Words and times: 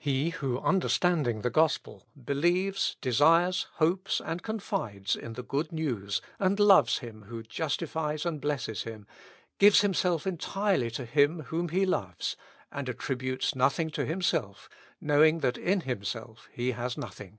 He 0.00 0.30
who 0.30 0.58
understanding 0.58 1.42
the 1.42 1.50
gospel 1.50 2.04
believes, 2.24 2.96
desires, 3.00 3.68
hopes, 3.74 4.20
confides 4.42 5.14
in 5.14 5.34
the 5.34 5.44
good 5.44 5.70
news, 5.70 6.20
and 6.40 6.58
loves 6.58 6.98
Him 6.98 7.26
who 7.28 7.44
justifies 7.44 8.26
and 8.26 8.40
blesses 8.40 8.82
him, 8.82 9.06
gives 9.60 9.82
himself 9.82 10.26
entirely 10.26 10.90
to 10.90 11.04
Him 11.04 11.42
whom 11.42 11.68
he 11.68 11.86
loves, 11.86 12.36
and 12.72 12.88
attributes 12.88 13.54
nothing 13.54 13.90
to 13.90 14.04
himself, 14.04 14.68
knowing 15.00 15.38
that 15.42 15.56
in 15.56 15.82
himself 15.82 16.48
he 16.52 16.72
has 16.72 16.98
nothing. 16.98 17.38